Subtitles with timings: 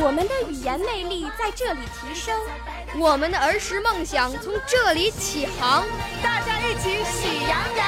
[0.00, 2.40] 我们的语言魅力在这里提升，
[2.98, 5.84] 我们的儿时梦想从这里起航。
[6.22, 7.86] 大家一起喜羊羊。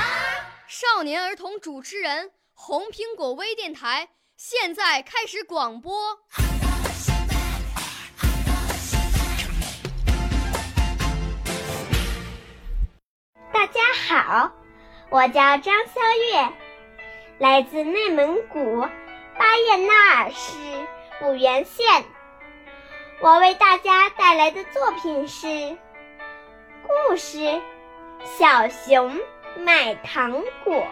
[0.66, 6.18] 少年儿童主持人，红苹果微电台现在开始广播。
[13.52, 14.52] 大家好，
[15.10, 16.00] 我叫张肖
[16.32, 16.52] 月，
[17.38, 18.80] 来自内蒙古
[19.38, 20.56] 巴彦淖尔市
[21.22, 22.04] 五原县。
[23.20, 25.76] 我为大家带来的作品是
[27.08, 27.38] 故事
[28.24, 29.20] 《小熊
[29.58, 30.86] 买糖果》。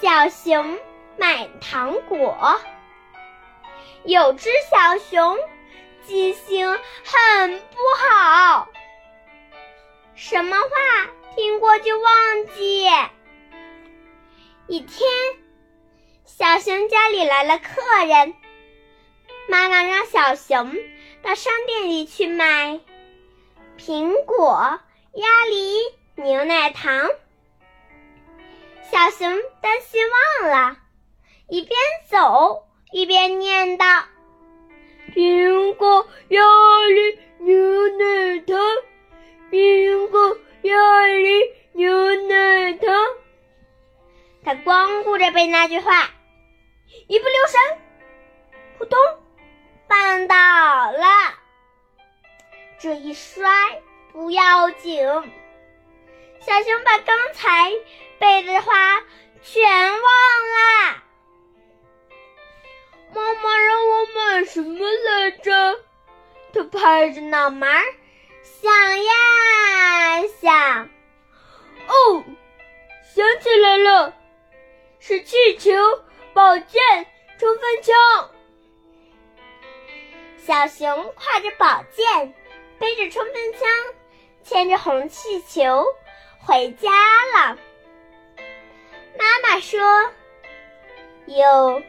[0.00, 0.78] 小熊
[1.16, 2.60] 买糖果，
[4.04, 5.38] 有只小熊
[6.04, 8.68] 记性很不好。
[10.16, 10.68] 什么话
[11.36, 12.88] 听过就忘记。
[14.66, 15.08] 一天，
[16.26, 18.34] 小熊家里来了客人，
[19.48, 20.76] 妈妈让小熊
[21.22, 22.80] 到商店里去买
[23.78, 24.80] 苹果、
[25.14, 25.80] 鸭梨、
[26.16, 27.08] 牛奶糖。
[28.90, 30.02] 小熊担心
[30.42, 30.76] 忘了，
[31.48, 31.78] 一边
[32.10, 34.02] 走一边念叨
[35.14, 36.42] ：“苹果、鸭
[36.88, 38.58] 梨、牛奶糖。”
[39.48, 42.92] 苹果、鸭梨、牛奶糖。
[44.44, 46.10] 他光顾着背那句话，
[47.08, 47.78] 一不留神，
[48.78, 48.98] 扑通，
[49.88, 51.06] 绊倒了。
[52.78, 53.48] 这一摔
[54.12, 55.04] 不要紧，
[56.40, 57.70] 小熊把刚才
[58.18, 59.02] 背的话
[59.40, 61.02] 全忘了。
[63.14, 65.80] 妈妈让我买什么来着？
[66.52, 67.84] 他拍着脑门儿。
[68.42, 70.88] 想呀想，
[71.86, 72.24] 哦，
[73.14, 74.14] 想起来了，
[74.98, 75.72] 是气球、
[76.36, 76.82] 宝剑、
[77.38, 78.30] 冲锋枪。
[80.36, 82.34] 小熊挎着宝剑，
[82.78, 83.60] 背着冲锋枪，
[84.44, 85.86] 牵着红气球
[86.38, 86.90] 回家
[87.34, 87.56] 了。
[89.18, 89.80] 妈妈说
[91.24, 91.82] ：“哟，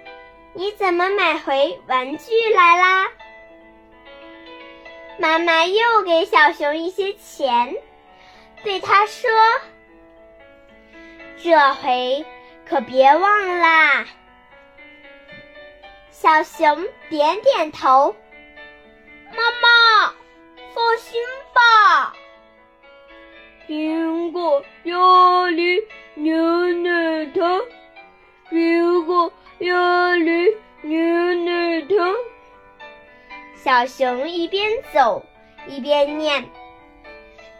[0.53, 3.11] 你怎么买回玩具来啦？”
[5.19, 7.75] 妈妈又给小熊一些钱，
[8.63, 9.29] 对他说
[11.43, 12.25] ：“这回
[12.65, 14.07] 可别忘啦。”
[16.19, 18.15] 小熊点点头
[19.29, 20.13] ：“妈妈，
[20.73, 21.21] 放心
[21.53, 22.15] 吧。”
[23.69, 25.79] 苹果、鸭梨、
[26.15, 26.33] 牛
[26.73, 27.61] 奶糖，
[28.49, 30.99] 苹果、鸭梨、牛
[31.45, 32.15] 奶糖。
[33.55, 35.23] 小熊一边走
[35.67, 36.49] 一边念，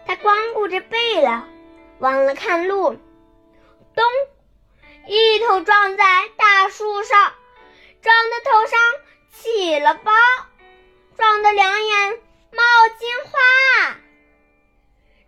[0.08, 1.48] 他光顾着背了，
[2.00, 2.98] 忘了看路。
[3.94, 4.04] 咚！
[5.06, 6.04] 一头撞在
[6.38, 7.34] 大树上，
[8.08, 8.80] 撞得头上
[9.34, 10.14] 起了包，
[11.18, 12.20] 撞得两眼
[12.54, 12.64] 冒
[12.98, 13.98] 金花。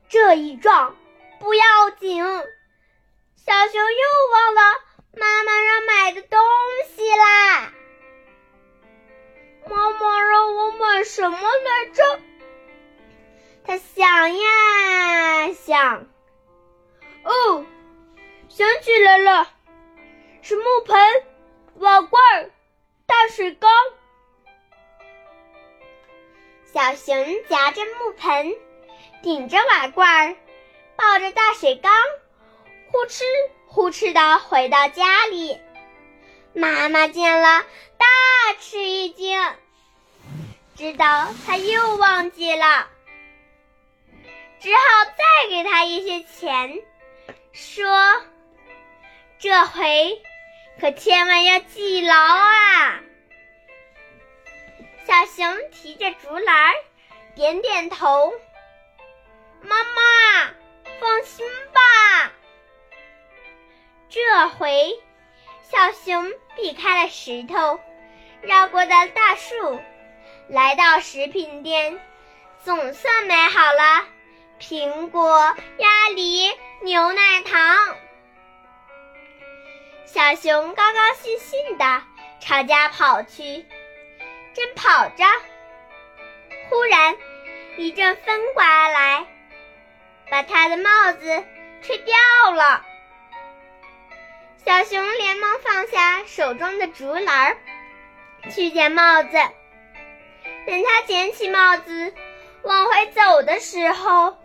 [0.07, 0.95] 这一撞
[1.41, 2.23] 不要紧，
[3.35, 4.61] 小熊又忘了
[5.13, 6.39] 妈妈让买的东
[6.95, 7.73] 西啦。
[9.69, 12.21] 妈妈让我买什么来着？
[13.65, 16.07] 他想呀想，
[17.25, 17.65] 哦，
[18.47, 19.51] 想起来了，
[20.41, 21.23] 是木盆、
[21.75, 22.51] 瓦罐儿、
[26.71, 27.15] 小熊
[27.49, 28.55] 夹着木盆，
[29.23, 30.35] 顶着瓦罐儿，
[30.95, 31.91] 抱着大水缸，
[32.91, 33.23] 呼哧
[33.65, 35.59] 呼哧的回到家里。
[36.53, 37.65] 妈妈见了，
[37.97, 38.05] 大
[38.59, 39.41] 吃一惊，
[40.75, 42.87] 知道他又忘记了，
[44.59, 46.79] 只好再给他一些钱，
[47.51, 47.87] 说
[49.39, 50.21] ：“这回
[50.79, 52.99] 可千万要记牢啊！”
[55.09, 56.71] 小熊提着竹篮，
[57.33, 58.31] 点点头
[59.59, 60.51] ：“妈妈，
[60.99, 62.31] 放心吧。”
[64.07, 65.01] 这回。
[65.63, 67.79] 小熊避开了石头，
[68.41, 69.81] 绕过的大树，
[70.47, 71.99] 来到食品店，
[72.63, 74.05] 总算买好了
[74.59, 77.95] 苹果、鸭梨、牛奶糖。
[80.05, 82.03] 小熊高高兴兴地
[82.39, 83.65] 朝家跑去。
[84.53, 85.23] 正跑着，
[86.69, 87.15] 忽然
[87.77, 89.25] 一阵风刮来，
[90.29, 91.43] 把他的帽子
[91.81, 92.85] 吹掉了。
[94.65, 97.57] 小熊连忙放下手中的竹篮，
[98.51, 99.29] 去捡帽子。
[100.67, 102.13] 等他捡起帽子
[102.63, 104.37] 往回走的时候，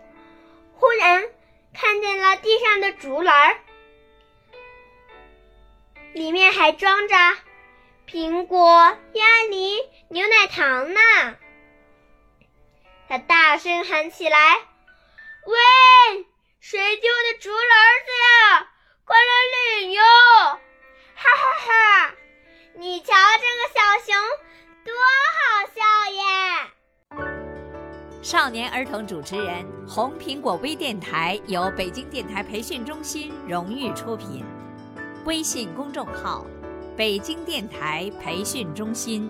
[0.73, 1.25] 忽然
[1.73, 3.57] 看见了地上的竹篮，
[6.13, 7.15] 里面还装着
[8.07, 9.77] 苹果、鸭梨、
[10.09, 10.99] 牛奶糖呢。
[13.09, 14.57] 他大声喊起来
[15.45, 15.55] ：“喂，
[16.59, 17.59] 谁丢的竹篮
[18.05, 18.67] 子呀？
[19.05, 19.31] 快来
[19.79, 20.01] 领哟！”
[21.15, 22.13] 哈哈哈！
[22.75, 24.15] 你瞧这个小熊
[24.83, 24.93] 多
[25.33, 25.81] 好笑
[26.11, 26.21] 耶！
[28.21, 34.43] 少年儿童主持人，红苹果微电台由北京电台培训中心荣誉出品，
[35.25, 36.45] 微信公众号：
[36.95, 39.29] 北京电台培训中心。